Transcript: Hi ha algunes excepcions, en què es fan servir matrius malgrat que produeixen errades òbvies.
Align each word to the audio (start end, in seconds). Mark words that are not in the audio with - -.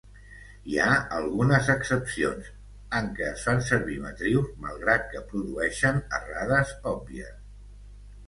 Hi 0.69 0.77
ha 0.83 0.93
algunes 1.17 1.67
excepcions, 1.73 2.47
en 2.99 3.11
què 3.19 3.27
es 3.33 3.43
fan 3.49 3.61
servir 3.67 3.97
matrius 4.07 4.49
malgrat 4.63 5.05
que 5.11 5.23
produeixen 5.33 6.01
errades 6.21 6.73
òbvies. 6.93 7.37